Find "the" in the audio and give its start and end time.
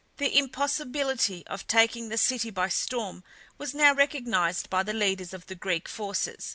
0.17-0.35, 2.09-2.17, 4.81-4.93, 5.45-5.53